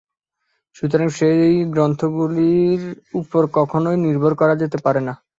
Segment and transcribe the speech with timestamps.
[0.75, 2.83] সুতরাং সেই গ্রন্থগুলির
[3.13, 5.13] উপর কখনই নির্ভর করা যেতে পারে না।